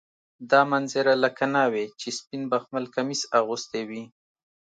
دا 0.51 0.61
منظره 0.71 1.13
لکه 1.23 1.45
ناوې 1.55 1.85
چې 1.99 2.09
سپین 2.17 2.41
بخمل 2.51 2.85
کمیس 2.95 3.21
اغوستی 3.39 3.81
وي. 3.89 4.03